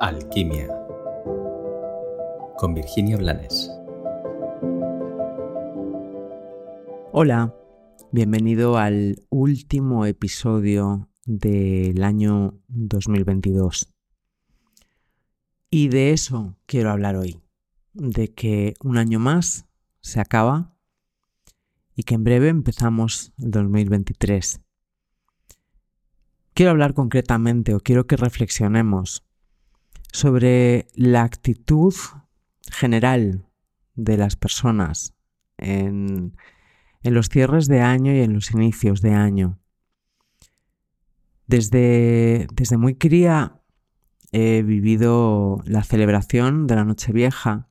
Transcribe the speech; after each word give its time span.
Alquimia 0.00 0.68
con 2.56 2.72
Virginia 2.72 3.16
Blanes. 3.16 3.68
Hola, 7.10 7.52
bienvenido 8.12 8.78
al 8.78 9.16
último 9.28 10.06
episodio 10.06 11.08
del 11.24 12.04
año 12.04 12.60
2022. 12.68 13.92
Y 15.68 15.88
de 15.88 16.12
eso 16.12 16.56
quiero 16.66 16.92
hablar 16.92 17.16
hoy, 17.16 17.40
de 17.92 18.32
que 18.32 18.74
un 18.84 18.98
año 18.98 19.18
más 19.18 19.66
se 20.00 20.20
acaba 20.20 20.76
y 21.96 22.04
que 22.04 22.14
en 22.14 22.22
breve 22.22 22.50
empezamos 22.50 23.32
el 23.38 23.50
2023. 23.50 24.60
Quiero 26.54 26.70
hablar 26.70 26.94
concretamente 26.94 27.74
o 27.74 27.80
quiero 27.80 28.06
que 28.06 28.16
reflexionemos 28.16 29.27
sobre 30.12 30.88
la 30.94 31.22
actitud 31.22 31.94
general 32.70 33.46
de 33.94 34.16
las 34.16 34.36
personas 34.36 35.14
en, 35.56 36.36
los 37.02 37.28
cierres 37.28 37.68
de 37.68 37.80
año 37.80 38.12
y 38.12 38.20
en 38.20 38.34
los 38.34 38.50
inicios 38.50 39.00
de 39.00 39.14
año. 39.14 39.58
Desde, 41.46 42.46
desde 42.52 42.76
muy 42.76 42.94
cría 42.94 43.62
he 44.30 44.62
vivido 44.62 45.62
la 45.64 45.82
celebración 45.82 46.66
de 46.66 46.74
la 46.76 46.84
Nochevieja 46.84 47.68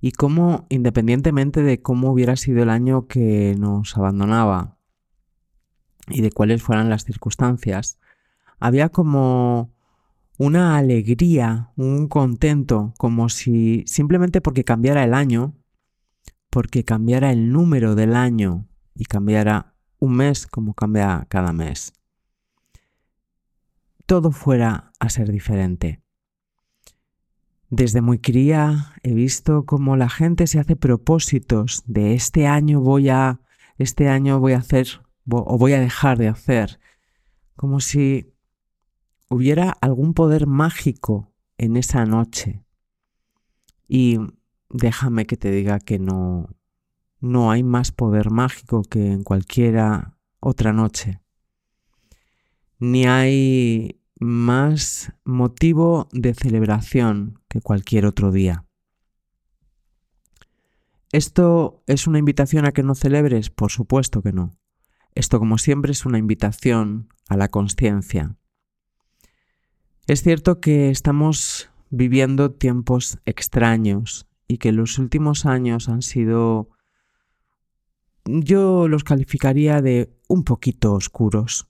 y 0.00 0.12
cómo, 0.12 0.66
independientemente 0.68 1.62
de 1.62 1.82
cómo 1.82 2.12
hubiera 2.12 2.36
sido 2.36 2.62
el 2.62 2.70
año 2.70 3.08
que 3.08 3.56
nos 3.58 3.96
abandonaba 3.96 4.78
y 6.06 6.20
de 6.20 6.30
cuáles 6.30 6.62
fueran 6.62 6.88
las 6.88 7.04
circunstancias, 7.04 7.98
había 8.60 8.88
como 8.90 9.74
una 10.38 10.78
alegría, 10.78 11.72
un 11.76 12.06
contento, 12.06 12.94
como 12.96 13.28
si 13.28 13.82
simplemente 13.86 14.40
porque 14.40 14.62
cambiara 14.62 15.02
el 15.02 15.12
año, 15.12 15.56
porque 16.48 16.84
cambiara 16.84 17.32
el 17.32 17.50
número 17.52 17.96
del 17.96 18.14
año 18.14 18.68
y 18.94 19.04
cambiara 19.04 19.74
un 19.98 20.14
mes 20.14 20.46
como 20.46 20.74
cambia 20.74 21.26
cada 21.28 21.52
mes, 21.52 21.92
todo 24.06 24.30
fuera 24.30 24.92
a 25.00 25.10
ser 25.10 25.30
diferente. 25.32 26.02
Desde 27.68 28.00
muy 28.00 28.20
cría 28.20 28.94
he 29.02 29.12
visto 29.12 29.66
cómo 29.66 29.96
la 29.96 30.08
gente 30.08 30.46
se 30.46 30.60
hace 30.60 30.76
propósitos 30.76 31.82
de 31.86 32.14
este 32.14 32.46
año 32.46 32.80
voy 32.80 33.08
a, 33.08 33.40
este 33.76 34.08
año 34.08 34.38
voy 34.38 34.52
a 34.52 34.58
hacer 34.58 34.86
o 35.28 35.58
voy 35.58 35.72
a 35.72 35.80
dejar 35.80 36.16
de 36.16 36.28
hacer, 36.28 36.78
como 37.56 37.80
si 37.80 38.32
hubiera 39.28 39.70
algún 39.70 40.14
poder 40.14 40.46
mágico 40.46 41.32
en 41.56 41.76
esa 41.76 42.04
noche. 42.04 42.64
Y 43.86 44.18
déjame 44.70 45.26
que 45.26 45.36
te 45.36 45.50
diga 45.50 45.78
que 45.78 45.98
no, 45.98 46.48
no 47.20 47.50
hay 47.50 47.62
más 47.62 47.92
poder 47.92 48.30
mágico 48.30 48.82
que 48.82 49.12
en 49.12 49.24
cualquiera 49.24 50.18
otra 50.40 50.72
noche. 50.72 51.20
Ni 52.78 53.06
hay 53.06 54.00
más 54.20 55.12
motivo 55.24 56.08
de 56.12 56.34
celebración 56.34 57.40
que 57.48 57.60
cualquier 57.60 58.06
otro 58.06 58.30
día. 58.30 58.64
¿Esto 61.10 61.82
es 61.86 62.06
una 62.06 62.18
invitación 62.18 62.66
a 62.66 62.72
que 62.72 62.82
no 62.82 62.94
celebres? 62.94 63.50
Por 63.50 63.70
supuesto 63.70 64.22
que 64.22 64.32
no. 64.32 64.50
Esto, 65.14 65.38
como 65.38 65.56
siempre, 65.58 65.92
es 65.92 66.04
una 66.04 66.18
invitación 66.18 67.08
a 67.28 67.36
la 67.36 67.48
conciencia, 67.48 68.36
es 70.08 70.22
cierto 70.22 70.58
que 70.58 70.88
estamos 70.88 71.70
viviendo 71.90 72.50
tiempos 72.50 73.18
extraños 73.26 74.26
y 74.48 74.56
que 74.56 74.72
los 74.72 74.98
últimos 74.98 75.44
años 75.44 75.90
han 75.90 76.00
sido, 76.00 76.70
yo 78.24 78.88
los 78.88 79.04
calificaría 79.04 79.82
de 79.82 80.10
un 80.26 80.44
poquito 80.44 80.94
oscuros, 80.94 81.68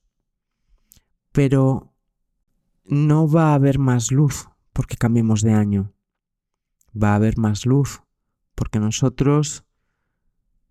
pero 1.33 1.93
no 2.85 3.29
va 3.29 3.51
a 3.51 3.55
haber 3.55 3.81
más 3.81 4.13
luz 4.13 4.49
porque 4.73 4.97
cambiemos 4.97 5.43
de 5.43 5.55
año, 5.55 5.93
va 6.91 7.15
a 7.15 7.17
haber 7.17 7.39
más 7.39 7.67
luz 7.67 8.03
porque 8.55 8.79
nosotros 8.79 9.65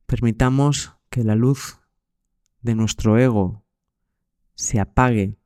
permitamos 0.06 0.96
que 1.09 1.25
la 1.25 1.36
luz 1.36 1.81
de 2.62 2.75
nuestro 2.75 3.18
ego 3.18 3.66
se 4.56 4.80
apague 4.80 5.38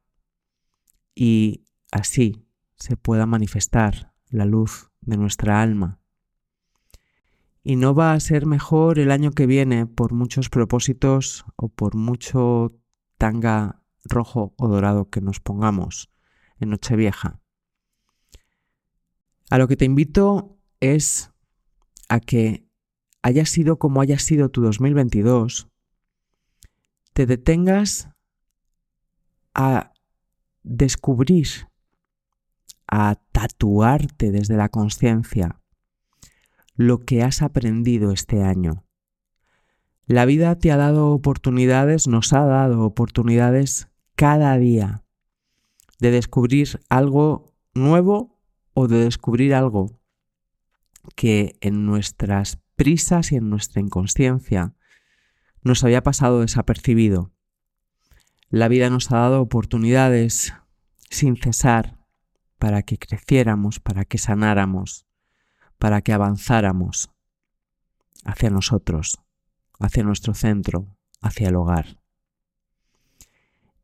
y 1.15 1.65
así 1.91 2.47
se 2.75 2.97
pueda 2.97 3.25
manifestar 3.25 4.13
la 4.29 4.45
luz 4.45 4.89
de 5.01 5.17
nuestra 5.17 5.61
alma. 5.61 5.99
Y 7.63 7.75
no 7.75 7.93
va 7.93 8.13
a 8.13 8.19
ser 8.19 8.47
mejor 8.47 8.97
el 8.97 9.11
año 9.11 9.31
que 9.31 9.45
viene 9.45 9.85
por 9.85 10.13
muchos 10.13 10.49
propósitos 10.49 11.45
o 11.55 11.69
por 11.69 11.95
mucho 11.95 12.75
tanga 13.17 13.83
rojo 14.03 14.55
o 14.57 14.67
dorado 14.67 15.09
que 15.09 15.21
nos 15.21 15.39
pongamos 15.39 16.09
en 16.59 16.69
Nochevieja. 16.69 17.39
A 19.51 19.57
lo 19.57 19.67
que 19.67 19.77
te 19.77 19.85
invito 19.85 20.57
es 20.79 21.31
a 22.09 22.19
que 22.19 22.65
haya 23.21 23.45
sido 23.45 23.77
como 23.77 24.01
haya 24.01 24.17
sido 24.17 24.49
tu 24.49 24.61
2022, 24.61 25.67
te 27.13 27.25
detengas 27.25 28.09
a 29.53 29.93
descubrir 30.63 31.47
a 32.91 33.15
tatuarte 33.31 34.31
desde 34.31 34.57
la 34.57 34.69
conciencia 34.69 35.61
lo 36.75 36.99
que 36.99 37.23
has 37.23 37.41
aprendido 37.41 38.11
este 38.11 38.43
año. 38.43 38.85
La 40.05 40.25
vida 40.25 40.57
te 40.57 40.71
ha 40.71 40.77
dado 40.77 41.11
oportunidades, 41.11 42.07
nos 42.07 42.33
ha 42.33 42.43
dado 42.43 42.81
oportunidades 42.81 43.87
cada 44.15 44.57
día 44.57 45.03
de 45.99 46.11
descubrir 46.11 46.81
algo 46.89 47.55
nuevo 47.73 48.41
o 48.73 48.87
de 48.87 49.05
descubrir 49.05 49.53
algo 49.53 49.99
que 51.15 51.55
en 51.61 51.85
nuestras 51.85 52.59
prisas 52.75 53.31
y 53.31 53.37
en 53.37 53.49
nuestra 53.49 53.81
inconsciencia 53.81 54.75
nos 55.61 55.83
había 55.83 56.03
pasado 56.03 56.41
desapercibido. 56.41 57.31
La 58.49 58.67
vida 58.67 58.89
nos 58.89 59.11
ha 59.11 59.17
dado 59.17 59.41
oportunidades 59.41 60.53
sin 61.09 61.37
cesar 61.37 62.00
para 62.61 62.83
que 62.83 62.99
creciéramos, 62.99 63.79
para 63.79 64.05
que 64.05 64.19
sanáramos, 64.19 65.07
para 65.79 66.03
que 66.03 66.13
avanzáramos 66.13 67.09
hacia 68.23 68.51
nosotros, 68.51 69.19
hacia 69.79 70.03
nuestro 70.03 70.35
centro, 70.35 70.85
hacia 71.21 71.49
el 71.49 71.55
hogar. 71.55 71.99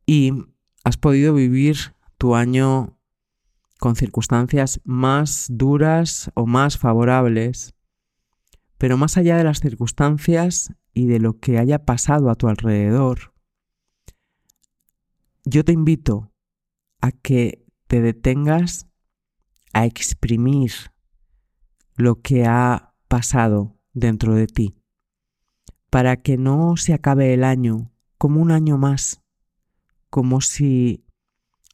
Y 0.06 0.30
has 0.84 0.96
podido 0.96 1.34
vivir 1.34 1.96
tu 2.18 2.36
año 2.36 2.96
con 3.80 3.96
circunstancias 3.96 4.80
más 4.84 5.46
duras 5.50 6.30
o 6.34 6.46
más 6.46 6.78
favorables, 6.78 7.74
pero 8.78 8.96
más 8.96 9.16
allá 9.16 9.38
de 9.38 9.42
las 9.42 9.58
circunstancias 9.58 10.72
y 10.94 11.06
de 11.06 11.18
lo 11.18 11.40
que 11.40 11.58
haya 11.58 11.84
pasado 11.84 12.30
a 12.30 12.36
tu 12.36 12.46
alrededor, 12.46 13.34
yo 15.44 15.64
te 15.64 15.72
invito 15.72 16.30
a 17.00 17.10
que 17.10 17.67
te 17.88 18.00
detengas 18.02 18.86
a 19.72 19.86
exprimir 19.86 20.72
lo 21.96 22.20
que 22.20 22.44
ha 22.46 22.94
pasado 23.08 23.76
dentro 23.92 24.34
de 24.34 24.46
ti, 24.46 24.76
para 25.90 26.16
que 26.16 26.36
no 26.36 26.76
se 26.76 26.94
acabe 26.94 27.34
el 27.34 27.42
año 27.42 27.90
como 28.18 28.40
un 28.40 28.52
año 28.52 28.78
más, 28.78 29.22
como 30.10 30.40
si 30.40 31.04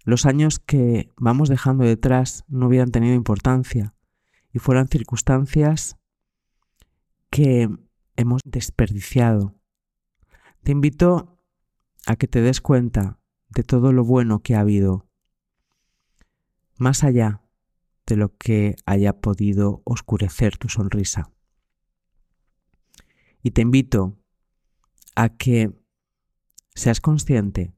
los 0.05 0.25
años 0.25 0.59
que 0.61 1.13
vamos 1.17 1.49
dejando 1.49 1.85
detrás 1.85 2.45
no 2.49 2.69
hubieran 2.69 2.91
tenido 2.91 3.15
importancia 3.15 3.95
y 4.53 4.61
fueran 4.61 4.89
circunstancias 4.89 5.97
que 7.29 7.69
hemos 8.17 8.41
desperdiciado. 8.45 9.55
Te 10.63 10.73
invito 10.73 11.41
a 12.07 12.17
que 12.17 12.29
te 12.29 12.41
des 12.41 12.61
cuenta 12.61 13.19
de 13.49 13.65
todo 13.65 13.93
lo 13.93 14.05
bueno 14.05 14.41
que 14.41 14.55
ha 14.55 14.61
habido 14.61 15.09
más 16.77 17.05
allá 17.05 17.43
de 18.07 18.17
lo 18.17 18.37
que 18.37 18.77
haya 18.87 19.21
podido 19.21 19.83
oscurecer 19.85 20.57
tu 20.57 20.69
sonrisa. 20.69 21.31
Y 23.43 23.51
te 23.53 23.63
invito 23.63 24.19
a 25.15 25.29
que 25.29 25.73
seas 26.75 27.01
consciente 27.01 27.75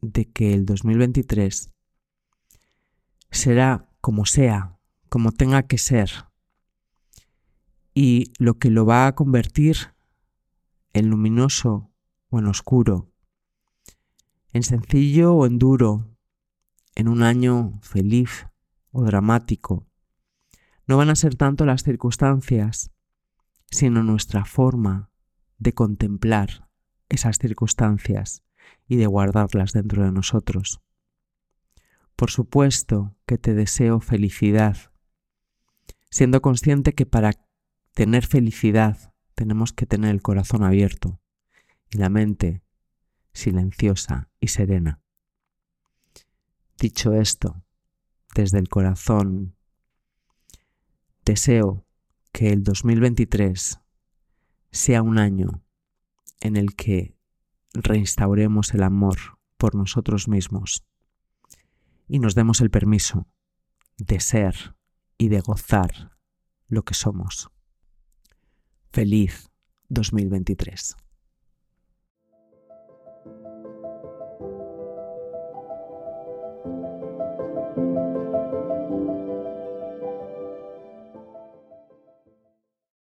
de 0.00 0.30
que 0.30 0.54
el 0.54 0.66
2023 0.66 1.72
será 3.30 3.90
como 4.00 4.26
sea, 4.26 4.78
como 5.08 5.32
tenga 5.32 5.64
que 5.64 5.78
ser, 5.78 6.10
y 7.94 8.32
lo 8.38 8.58
que 8.58 8.70
lo 8.70 8.84
va 8.84 9.06
a 9.06 9.14
convertir 9.14 9.94
en 10.92 11.08
luminoso 11.08 11.90
o 12.28 12.38
en 12.38 12.46
oscuro, 12.46 13.10
en 14.52 14.62
sencillo 14.62 15.34
o 15.34 15.46
en 15.46 15.58
duro, 15.58 16.15
en 16.96 17.08
un 17.08 17.22
año 17.22 17.78
feliz 17.82 18.48
o 18.90 19.04
dramático, 19.04 19.86
no 20.86 20.96
van 20.96 21.10
a 21.10 21.16
ser 21.16 21.36
tanto 21.36 21.64
las 21.66 21.84
circunstancias, 21.84 22.90
sino 23.70 24.02
nuestra 24.02 24.44
forma 24.44 25.10
de 25.58 25.74
contemplar 25.74 26.68
esas 27.08 27.38
circunstancias 27.38 28.42
y 28.88 28.96
de 28.96 29.06
guardarlas 29.06 29.72
dentro 29.72 30.04
de 30.04 30.12
nosotros. 30.12 30.80
Por 32.16 32.30
supuesto 32.30 33.14
que 33.26 33.36
te 33.36 33.54
deseo 33.54 34.00
felicidad, 34.00 34.76
siendo 36.10 36.40
consciente 36.40 36.94
que 36.94 37.04
para 37.04 37.32
tener 37.92 38.26
felicidad 38.26 39.12
tenemos 39.34 39.72
que 39.72 39.86
tener 39.86 40.10
el 40.12 40.22
corazón 40.22 40.64
abierto 40.64 41.20
y 41.90 41.98
la 41.98 42.08
mente 42.08 42.62
silenciosa 43.34 44.30
y 44.40 44.48
serena. 44.48 45.02
Dicho 46.78 47.14
esto, 47.14 47.64
desde 48.34 48.58
el 48.58 48.68
corazón, 48.68 49.56
deseo 51.24 51.86
que 52.32 52.52
el 52.52 52.62
2023 52.64 53.80
sea 54.70 55.02
un 55.02 55.18
año 55.18 55.64
en 56.40 56.56
el 56.56 56.74
que 56.74 57.16
reinstauremos 57.72 58.74
el 58.74 58.82
amor 58.82 59.16
por 59.56 59.74
nosotros 59.74 60.28
mismos 60.28 60.84
y 62.08 62.18
nos 62.18 62.34
demos 62.34 62.60
el 62.60 62.70
permiso 62.70 63.26
de 63.96 64.20
ser 64.20 64.76
y 65.16 65.28
de 65.28 65.40
gozar 65.40 66.18
lo 66.68 66.84
que 66.84 66.92
somos. 66.92 67.50
Feliz 68.92 69.50
2023. 69.88 70.96